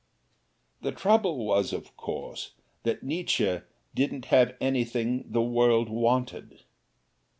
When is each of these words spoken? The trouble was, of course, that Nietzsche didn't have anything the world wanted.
The 0.81 0.91
trouble 0.91 1.45
was, 1.45 1.71
of 1.71 1.95
course, 1.95 2.53
that 2.81 3.03
Nietzsche 3.03 3.59
didn't 3.93 4.25
have 4.33 4.55
anything 4.59 5.23
the 5.29 5.43
world 5.43 5.89
wanted. 5.89 6.63